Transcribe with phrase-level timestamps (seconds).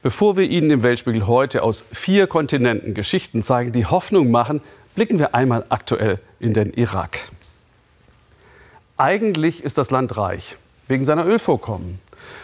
[0.00, 4.60] Bevor wir Ihnen im Weltspiegel heute aus vier Kontinenten Geschichten zeigen, die Hoffnung machen,
[4.94, 7.18] blicken wir einmal aktuell in den Irak.
[8.96, 10.56] Eigentlich ist das Land reich,
[10.86, 11.98] wegen seiner Ölvorkommen.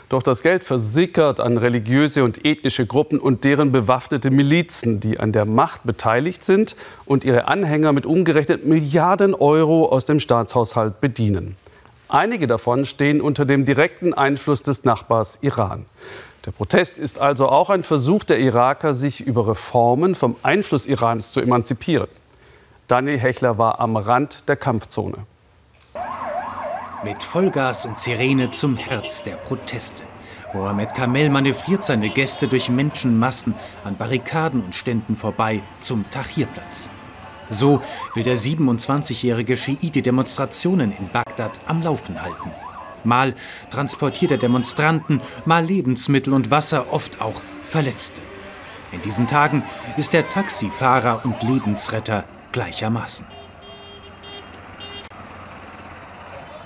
[0.08, 5.30] Doch das Geld versickert an religiöse und ethnische Gruppen und deren bewaffnete Milizen, die an
[5.30, 6.74] der Macht beteiligt sind
[7.06, 11.54] und ihre Anhänger mit umgerechnet Milliarden Euro aus dem Staatshaushalt bedienen.
[12.08, 15.86] Einige davon stehen unter dem direkten Einfluss des Nachbars Iran.
[16.44, 21.32] Der Protest ist also auch ein Versuch der Iraker, sich über Reformen vom Einfluss Irans
[21.32, 22.08] zu emanzipieren.
[22.86, 25.18] Daniel Hechler war am Rand der Kampfzone.
[27.02, 30.02] Mit Vollgas und Sirene zum Herz der Proteste.
[30.52, 36.90] Mohamed Kamel manövriert seine Gäste durch Menschenmassen an Barrikaden und Ständen vorbei zum Tahrirplatz.
[37.50, 37.82] So
[38.14, 42.50] will der 27-jährige Schiite Demonstrationen in Bagdad am Laufen halten.
[43.04, 43.34] Mal
[43.70, 48.22] transportiert er Demonstranten, mal Lebensmittel und Wasser, oft auch Verletzte.
[48.92, 49.62] In diesen Tagen
[49.96, 53.26] ist er Taxifahrer und Lebensretter gleichermaßen.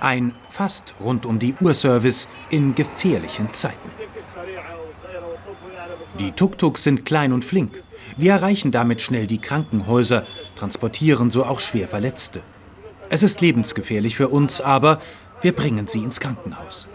[0.00, 3.90] Ein fast rund um die Uhr Service in gefährlichen Zeiten.
[6.18, 7.82] Die Tuk-Tuks sind klein und flink.
[8.16, 10.26] Wir erreichen damit schnell die Krankenhäuser,
[10.58, 12.42] transportieren so auch schwer Verletzte.
[13.10, 14.98] Es ist lebensgefährlich für uns, aber
[15.40, 16.88] wir bringen sie ins Krankenhaus.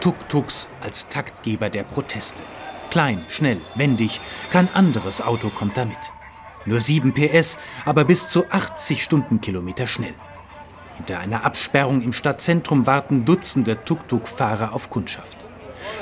[0.00, 2.42] Tuk-Tuks als Taktgeber der Proteste.
[2.90, 6.12] Klein, schnell, wendig, kein anderes Auto kommt damit.
[6.66, 10.14] Nur 7 PS, aber bis zu 80 Stundenkilometer schnell.
[10.96, 15.38] Hinter einer Absperrung im Stadtzentrum warten Dutzende Tuk-Tuk-Fahrer auf Kundschaft.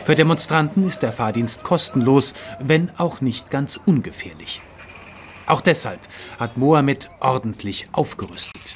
[0.04, 4.60] Für Demonstranten ist der Fahrdienst kostenlos, wenn auch nicht ganz ungefährlich.
[5.46, 6.00] Auch deshalb
[6.38, 8.74] hat Mohammed ordentlich aufgerüstet.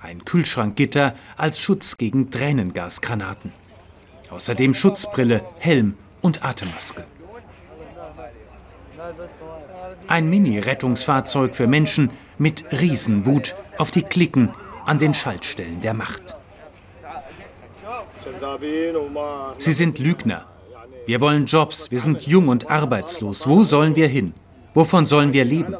[0.00, 3.52] Ein Kühlschrankgitter als Schutz gegen Tränengasgranaten.
[4.30, 7.04] Außerdem Schutzbrille, Helm und Atemmaske.
[10.08, 14.50] Ein Mini-Rettungsfahrzeug für Menschen mit Riesenwut auf die Klicken
[14.86, 16.36] an den Schaltstellen der Macht.
[19.58, 20.46] Sie sind Lügner.
[21.06, 23.48] Wir wollen Jobs, wir sind jung und arbeitslos.
[23.48, 24.34] Wo sollen wir hin?
[24.74, 25.76] Wovon sollen wir leben?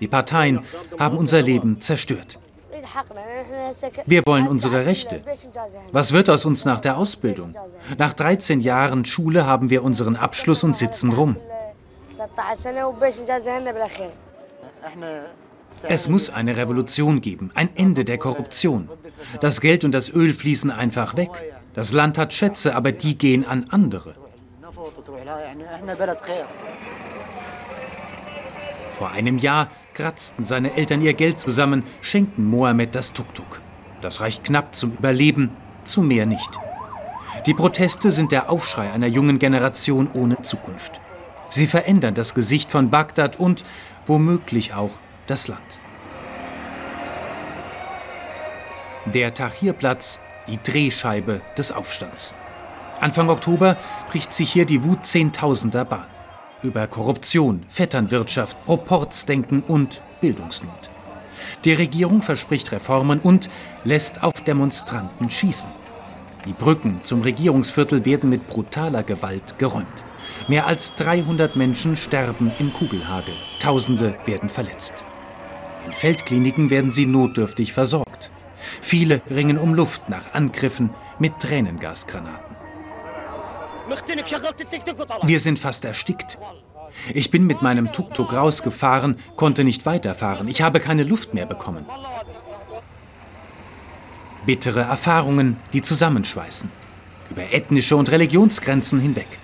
[0.00, 0.60] Die Parteien
[0.98, 2.38] haben unser Leben zerstört.
[4.06, 5.22] Wir wollen unsere Rechte.
[5.92, 7.54] Was wird aus uns nach der Ausbildung?
[7.98, 11.36] Nach 13 Jahren Schule haben wir unseren Abschluss und sitzen rum.
[15.88, 18.88] Es muss eine Revolution geben, ein Ende der Korruption.
[19.40, 21.30] Das Geld und das Öl fließen einfach weg.
[21.74, 24.14] Das Land hat Schätze, aber die gehen an andere.
[28.98, 33.60] Vor einem Jahr kratzten seine Eltern ihr Geld zusammen, schenkten Mohammed das Tuk-Tuk.
[34.00, 35.50] Das reicht knapp zum Überleben,
[35.84, 36.50] zu mehr nicht.
[37.46, 41.00] Die Proteste sind der Aufschrei einer jungen Generation ohne Zukunft.
[41.48, 43.64] Sie verändern das Gesicht von Bagdad und
[44.06, 44.92] womöglich auch
[45.26, 45.60] das Land.
[49.06, 52.34] Der Tahrirplatz, die Drehscheibe des Aufstands.
[53.00, 53.76] Anfang Oktober
[54.10, 56.06] bricht sich hier die Wut Zehntausender Bahn
[56.62, 60.70] über Korruption, Vetternwirtschaft, Proportsdenken und Bildungsnot.
[61.64, 63.48] Die Regierung verspricht Reformen und
[63.84, 65.68] lässt auf Demonstranten schießen.
[66.46, 70.04] Die Brücken zum Regierungsviertel werden mit brutaler Gewalt geräumt.
[70.48, 73.34] Mehr als 300 Menschen sterben im Kugelhagel.
[73.60, 75.04] Tausende werden verletzt.
[75.86, 78.11] In Feldkliniken werden sie notdürftig versorgt.
[78.92, 82.54] Viele ringen um Luft nach Angriffen mit Tränengasgranaten.
[85.22, 86.38] Wir sind fast erstickt.
[87.14, 90.46] Ich bin mit meinem Tuk-Tuk rausgefahren, konnte nicht weiterfahren.
[90.46, 91.86] Ich habe keine Luft mehr bekommen.
[94.44, 96.70] Bittere Erfahrungen, die zusammenschweißen.
[97.30, 99.38] Über ethnische und Religionsgrenzen hinweg.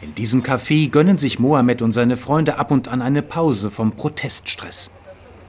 [0.00, 3.92] In diesem Café gönnen sich Mohammed und seine Freunde ab und an eine Pause vom
[3.92, 4.90] Proteststress.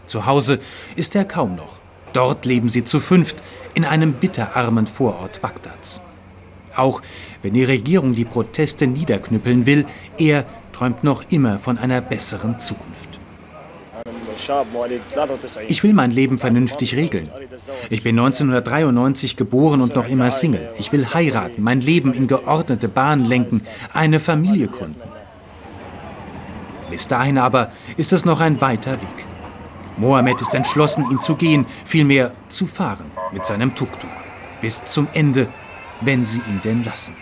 [0.05, 0.59] Zu Hause
[0.97, 1.84] ist er kaum noch.
[2.15, 3.35] Dort leben sie zu fünft
[3.73, 6.01] in einem bitterarmen Vorort Bagdads.
[6.73, 7.01] Auch
[7.41, 9.85] wenn die Regierung die Proteste niederknüppeln will,
[10.17, 13.19] er träumt noch immer von einer besseren Zukunft.
[15.67, 17.29] Ich will mein Leben vernünftig regeln.
[17.89, 20.69] Ich bin 1993 geboren und noch immer Single.
[20.77, 23.61] Ich will heiraten, mein Leben in geordnete Bahnen lenken,
[23.91, 25.01] eine Familie gründen.
[26.89, 29.34] Bis dahin aber ist es noch ein weiter Weg.
[29.97, 34.09] Mohammed ist entschlossen, ihn zu gehen, vielmehr zu fahren mit seinem Tuk-Tuk.
[34.61, 35.47] Bis zum Ende
[36.01, 37.15] wenn sie ihn denn lassen.